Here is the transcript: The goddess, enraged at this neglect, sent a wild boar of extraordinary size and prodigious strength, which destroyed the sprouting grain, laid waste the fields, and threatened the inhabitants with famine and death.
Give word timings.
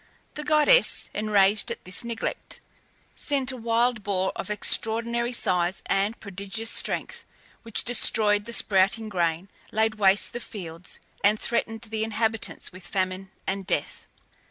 The 0.33 0.43
goddess, 0.43 1.11
enraged 1.13 1.69
at 1.69 1.85
this 1.85 2.03
neglect, 2.03 2.59
sent 3.15 3.51
a 3.51 3.55
wild 3.55 4.01
boar 4.01 4.31
of 4.35 4.49
extraordinary 4.49 5.31
size 5.31 5.83
and 5.85 6.19
prodigious 6.19 6.71
strength, 6.71 7.23
which 7.61 7.83
destroyed 7.83 8.45
the 8.45 8.53
sprouting 8.53 9.09
grain, 9.09 9.47
laid 9.71 9.99
waste 9.99 10.33
the 10.33 10.39
fields, 10.39 10.99
and 11.23 11.39
threatened 11.39 11.81
the 11.81 12.03
inhabitants 12.03 12.71
with 12.71 12.87
famine 12.87 13.29
and 13.45 13.67
death. 13.67 14.07